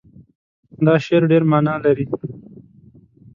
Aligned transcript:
دا 0.85 0.93
شعر 1.05 1.21
ډېر 1.31 1.43
معنا 1.51 1.75
لري. 1.85 2.05